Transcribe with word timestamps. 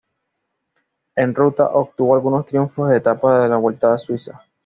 En 1.15 1.35
ruta 1.35 1.67
obtuvo 1.67 2.15
algunos 2.15 2.47
triunfos 2.47 2.89
de 2.89 2.97
etapa 2.97 3.43
en 3.43 3.51
la 3.51 3.57
Vuelta 3.57 3.93
a 3.93 3.99
Suiza. 3.99 4.41